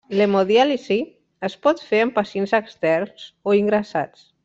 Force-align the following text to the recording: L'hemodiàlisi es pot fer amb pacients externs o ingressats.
L'hemodiàlisi 0.19 0.97
es 1.49 1.57
pot 1.67 1.83
fer 1.91 2.01
amb 2.07 2.17
pacients 2.19 2.57
externs 2.65 3.31
o 3.53 3.57
ingressats. 3.63 4.31